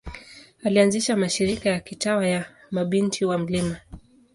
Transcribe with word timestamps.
Alianzisha 0.63 1.17
mashirika 1.17 1.69
ya 1.69 1.79
kitawa 1.79 2.27
ya 2.27 2.45
Mabinti 2.71 3.25
wa 3.25 3.37
Mt. 3.37 3.75